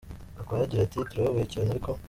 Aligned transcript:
Gakwaya 0.35 0.63
agira 0.67 0.81
ati 0.83 0.97
Turababaye 1.09 1.47
cyane, 1.53 1.67
ariko. 1.69 1.89